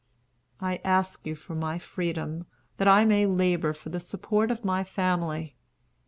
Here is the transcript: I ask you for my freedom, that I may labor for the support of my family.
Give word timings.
I 0.59 0.77
ask 0.83 1.27
you 1.27 1.35
for 1.35 1.53
my 1.53 1.77
freedom, 1.77 2.47
that 2.77 2.87
I 2.87 3.05
may 3.05 3.27
labor 3.27 3.71
for 3.71 3.89
the 3.89 3.99
support 3.99 4.49
of 4.49 4.65
my 4.65 4.83
family. 4.83 5.55